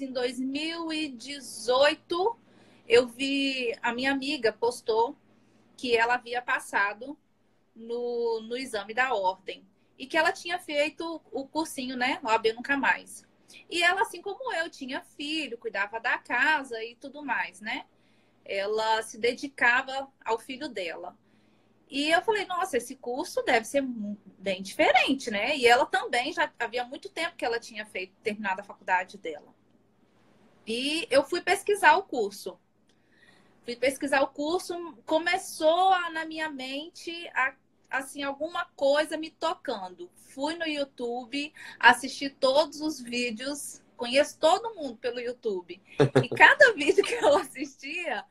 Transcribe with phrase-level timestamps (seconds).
[0.00, 2.38] em 2018,
[2.88, 5.16] eu vi a minha amiga postou
[5.76, 7.18] que ela havia passado
[7.74, 9.66] no, no exame da ordem
[9.98, 12.20] e que ela tinha feito o cursinho, né?
[12.22, 13.26] O AB Nunca Mais.
[13.70, 17.86] E ela, assim como eu, tinha filho, cuidava da casa e tudo mais, né?
[18.44, 21.16] Ela se dedicava ao filho dela.
[21.88, 23.82] E eu falei, nossa, esse curso deve ser
[24.38, 25.56] bem diferente, né?
[25.56, 29.54] E ela também já havia muito tempo que ela tinha feito, terminado a faculdade dela.
[30.66, 32.58] E eu fui pesquisar o curso.
[33.64, 37.54] Fui pesquisar o curso, começou a, na minha mente a,
[37.90, 40.10] assim alguma coisa me tocando.
[40.14, 45.80] Fui no YouTube, assisti todos os vídeos, conheço todo mundo pelo YouTube.
[46.22, 48.24] E cada vídeo que eu assistia,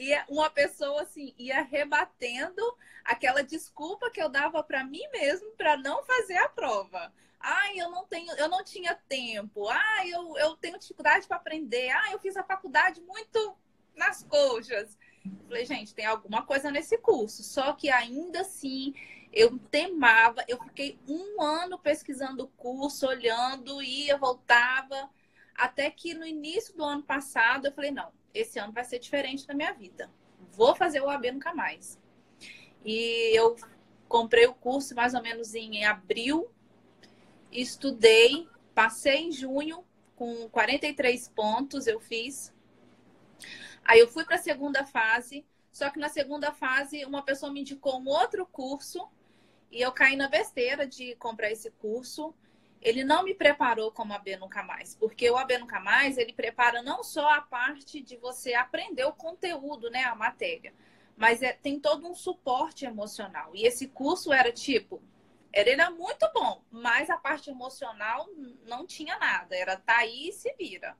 [0.00, 2.62] ia uma pessoa assim ia rebatendo
[3.04, 7.12] aquela desculpa que eu dava para mim mesmo para não fazer a prova.
[7.38, 9.68] Ai, eu não tenho, eu não tinha tempo.
[9.68, 11.88] Ai, eu, eu tenho dificuldade para aprender.
[11.88, 13.56] Ai, eu fiz a faculdade muito
[13.96, 14.96] nas coxas.
[15.46, 17.42] Falei, gente, tem alguma coisa nesse curso.
[17.42, 18.94] Só que ainda assim
[19.32, 20.44] eu temava.
[20.48, 25.10] Eu fiquei um ano pesquisando o curso, olhando, ia, voltava.
[25.54, 29.46] Até que no início do ano passado eu falei, não, esse ano vai ser diferente
[29.46, 30.10] na minha vida.
[30.52, 31.98] Vou fazer o AB nunca mais.
[32.84, 33.56] E eu
[34.08, 36.50] comprei o curso mais ou menos em abril,
[37.52, 39.84] estudei, passei em junho
[40.16, 42.52] com 43 pontos, eu fiz.
[43.84, 47.60] Aí eu fui para a segunda fase, só que na segunda fase uma pessoa me
[47.60, 49.08] indicou um outro curso
[49.70, 52.34] e eu caí na besteira de comprar esse curso.
[52.80, 56.82] Ele não me preparou como AB Nunca Mais, porque o AB Nunca Mais, ele prepara
[56.82, 60.72] não só a parte de você aprender o conteúdo, né, a matéria,
[61.16, 63.50] mas é, tem todo um suporte emocional.
[63.54, 65.02] E esse curso era tipo,
[65.52, 68.28] era, era muito bom, mas a parte emocional
[68.64, 69.54] não tinha nada.
[69.54, 70.96] Era tá aí e se vira.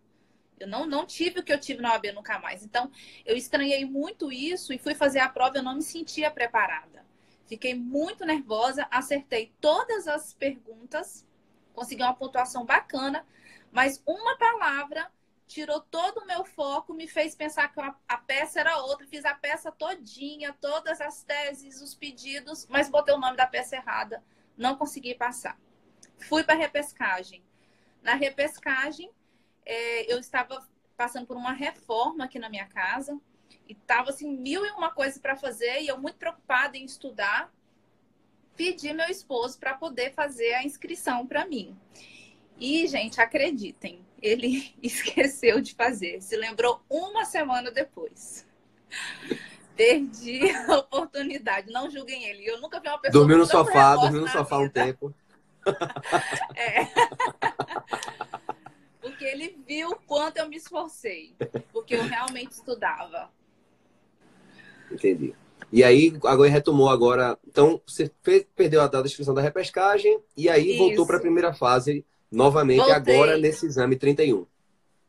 [0.58, 2.62] Eu não, não tive o que eu tive na OAB nunca mais.
[2.62, 2.90] Então,
[3.24, 7.06] eu estranhei muito isso e fui fazer a prova, eu não me sentia preparada.
[7.46, 11.26] Fiquei muito nervosa, acertei todas as perguntas,
[11.80, 13.26] consegui uma pontuação bacana,
[13.72, 15.10] mas uma palavra
[15.46, 19.34] tirou todo o meu foco, me fez pensar que a peça era outra, fiz a
[19.34, 24.22] peça todinha, todas as teses, os pedidos, mas botei o nome da peça errada,
[24.58, 25.58] não consegui passar.
[26.28, 27.42] Fui para a repescagem.
[28.02, 29.10] Na repescagem,
[29.64, 30.62] é, eu estava
[30.98, 33.18] passando por uma reforma aqui na minha casa
[33.66, 37.50] e tava assim mil e uma coisas para fazer e eu muito preocupada em estudar,
[38.60, 41.74] pedi meu esposo para poder fazer a inscrição para mim.
[42.58, 46.20] E gente, acreditem, ele esqueceu de fazer.
[46.20, 48.46] Se lembrou uma semana depois.
[49.74, 51.72] Perdi a oportunidade.
[51.72, 52.44] Não julguem ele.
[52.44, 53.22] Eu nunca vi uma pessoa.
[53.22, 54.68] Dormiu no sofá, dormiu no sofá vida.
[54.68, 55.14] um tempo.
[56.54, 56.84] é.
[59.00, 61.34] Porque ele viu quanto eu me esforcei.
[61.72, 63.30] Porque eu realmente estudava.
[64.90, 65.34] Entendi.
[65.72, 67.38] E aí, agora retomou agora.
[67.46, 70.78] Então, você fez, perdeu a data da inscrição da repescagem e aí Isso.
[70.78, 73.14] voltou para a primeira fase novamente voltei.
[73.14, 74.46] agora nesse exame 31.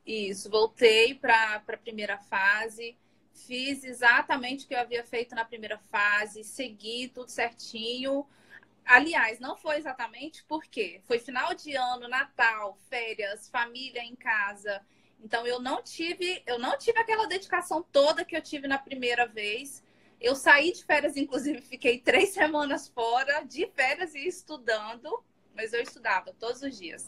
[0.06, 2.98] Isso, voltei para a primeira fase,
[3.34, 8.26] fiz exatamente o que eu havia feito na primeira fase, segui tudo certinho.
[8.84, 14.82] Aliás, não foi exatamente porque foi final de ano, Natal, férias, família em casa.
[15.24, 19.28] Então eu não tive, eu não tive aquela dedicação toda que eu tive na primeira
[19.28, 19.84] vez.
[20.22, 25.24] Eu saí de férias, inclusive, fiquei três semanas fora de férias e estudando
[25.56, 27.08] mas eu estudava todos os dias.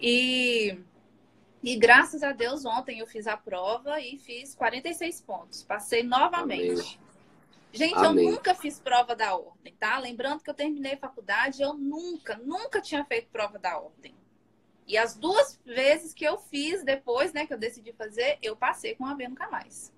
[0.00, 0.78] E,
[1.62, 5.62] e graças a Deus, ontem eu fiz a prova e fiz 46 pontos.
[5.62, 6.80] Passei novamente.
[6.80, 7.10] Amém.
[7.72, 8.26] Gente, Amém.
[8.26, 9.98] eu nunca fiz prova da ordem, tá?
[9.98, 14.14] Lembrando que eu terminei faculdade, eu nunca, nunca tinha feito prova da ordem.
[14.88, 18.96] E as duas vezes que eu fiz depois, né, que eu decidi fazer, eu passei
[18.96, 19.92] com a B nunca mais.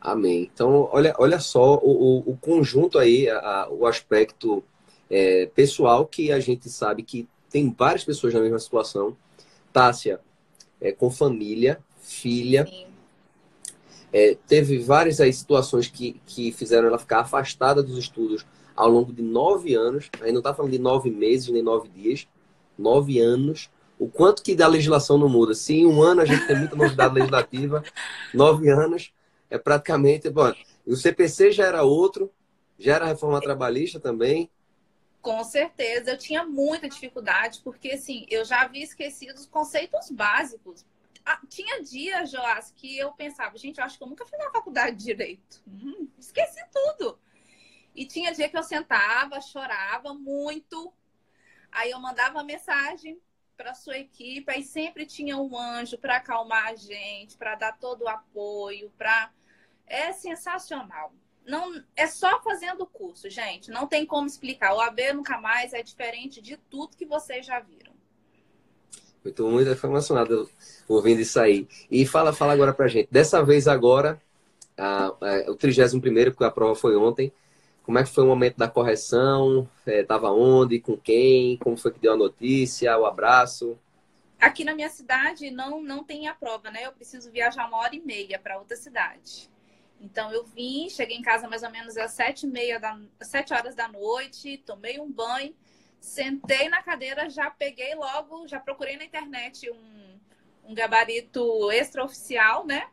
[0.00, 0.50] Amém.
[0.52, 4.62] Então, olha, olha só o, o, o conjunto aí, a, o aspecto
[5.10, 9.16] é, pessoal que a gente sabe que tem várias pessoas na mesma situação.
[9.72, 10.20] Tássia,
[10.80, 12.66] é, com família, filha.
[14.12, 19.12] É, teve várias aí, situações que, que fizeram ela ficar afastada dos estudos ao longo
[19.12, 20.08] de nove anos.
[20.20, 22.26] A gente não está falando de nove meses nem nove dias.
[22.78, 23.70] Nove anos.
[23.98, 25.54] O quanto que da legislação não muda?
[25.54, 27.82] Se em um ano a gente tem muita novidade legislativa,
[28.34, 29.10] nove anos
[29.50, 30.30] é praticamente.
[30.30, 30.52] Bom,
[30.86, 32.32] o CPC já era outro,
[32.78, 34.50] já era reforma trabalhista também.
[35.20, 40.84] Com certeza, eu tinha muita dificuldade, porque assim, eu já havia esquecido os conceitos básicos.
[41.24, 44.50] Ah, tinha dias, Joás, que eu pensava, gente, eu acho que eu nunca fiz na
[44.52, 45.60] faculdade de direito.
[45.66, 47.18] Hum, esqueci tudo.
[47.94, 50.92] E tinha dia que eu sentava, chorava muito.
[51.72, 53.20] Aí eu mandava mensagem
[53.56, 58.02] para sua equipe, aí sempre tinha um anjo para acalmar a gente, para dar todo
[58.02, 59.30] o apoio, para
[59.86, 61.12] é sensacional.
[61.46, 63.70] Não é só fazendo o curso, gente.
[63.70, 64.74] Não tem como explicar.
[64.74, 67.94] O AB nunca mais é diferente de tudo que vocês já viram.
[69.24, 70.50] Eu estou muito emocionado
[70.88, 71.68] ouvindo isso aí.
[71.90, 73.08] E fala, fala agora pra gente.
[73.10, 74.20] Dessa vez agora,
[74.76, 77.32] a, a, o 31 porque a prova foi ontem.
[77.86, 79.70] Como é que foi o momento da correção?
[79.86, 80.80] Estava é, onde?
[80.80, 81.56] Com quem?
[81.58, 82.98] Como foi que deu a notícia?
[82.98, 83.78] O abraço?
[84.40, 86.84] Aqui na minha cidade não, não tem a prova, né?
[86.84, 89.48] Eu preciso viajar uma hora e meia para outra cidade.
[90.00, 93.54] Então eu vim, cheguei em casa mais ou menos às sete e meia da sete
[93.54, 95.54] horas da noite, tomei um banho,
[96.00, 100.18] sentei na cadeira, já peguei logo, já procurei na internet um,
[100.70, 102.88] um gabarito extraoficial, né?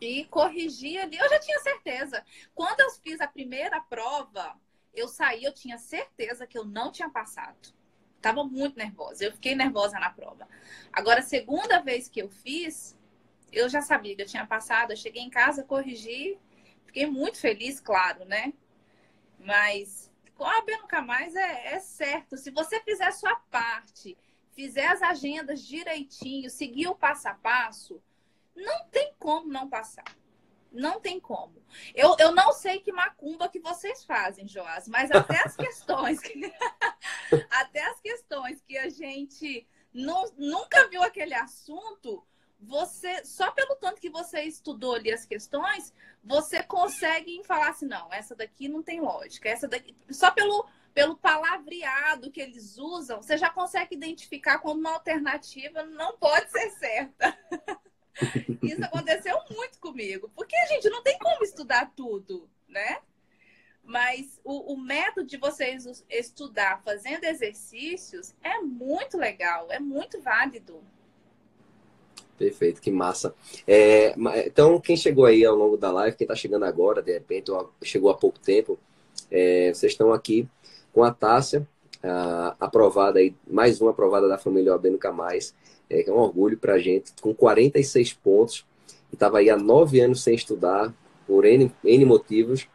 [0.00, 2.24] E corrigi ali, eu já tinha certeza.
[2.54, 4.58] Quando eu fiz a primeira prova,
[4.92, 7.72] eu saí, eu tinha certeza que eu não tinha passado.
[8.20, 10.48] Tava muito nervosa, eu fiquei nervosa na prova.
[10.92, 12.98] Agora, a segunda vez que eu fiz,
[13.52, 16.38] eu já sabia que eu tinha passado, eu cheguei em casa, corrigi,
[16.86, 18.52] fiquei muito feliz, claro, né?
[19.38, 22.36] Mas com a AB Nunca Mais é, é certo.
[22.36, 24.16] Se você fizer a sua parte,
[24.52, 28.02] fizer as agendas direitinho, seguir o passo a passo,
[28.54, 30.04] não tem como não passar.
[30.70, 31.62] Não tem como.
[31.94, 36.52] Eu, eu não sei que macumba que vocês fazem, Joás, mas até as questões que,
[37.48, 42.26] até as questões que a gente não, nunca viu aquele assunto,
[42.60, 45.92] você, só pelo tanto que você estudou ali as questões,
[46.22, 51.16] você consegue falar assim, não, essa daqui não tem lógica, essa daqui, só pelo, pelo
[51.16, 57.38] palavreado que eles usam, você já consegue identificar quando uma alternativa não pode ser certa.
[58.62, 62.98] Isso aconteceu muito comigo, porque a gente não tem como estudar tudo, né?
[63.82, 70.82] Mas o, o, método de vocês estudar fazendo exercícios é muito legal, é muito válido.
[72.38, 73.34] Perfeito, que massa.
[73.66, 74.14] É,
[74.46, 77.72] então, quem chegou aí ao longo da live, quem está chegando agora, de repente, ou
[77.82, 78.78] chegou há pouco tempo,
[79.30, 80.48] é, vocês estão aqui
[80.92, 81.68] com a Tássia,
[82.04, 85.54] a, aprovada aí, mais uma aprovada da família OAB Nunca Mais,
[85.88, 88.66] é, que é um orgulho para a gente, com 46 pontos,
[89.12, 90.92] estava aí há nove anos sem estudar,
[91.26, 92.66] por N, N motivos,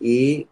[0.00, 0.46] e